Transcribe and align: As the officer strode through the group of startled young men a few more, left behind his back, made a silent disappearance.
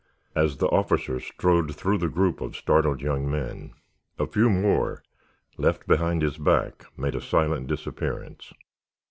As 0.33 0.57
the 0.57 0.65
officer 0.65 1.19
strode 1.19 1.75
through 1.75 1.99
the 1.99 2.09
group 2.09 2.41
of 2.41 2.55
startled 2.55 3.01
young 3.01 3.29
men 3.29 3.73
a 4.17 4.25
few 4.25 4.49
more, 4.49 5.03
left 5.59 5.85
behind 5.85 6.23
his 6.23 6.39
back, 6.39 6.85
made 6.97 7.13
a 7.13 7.21
silent 7.21 7.67
disappearance. 7.67 8.51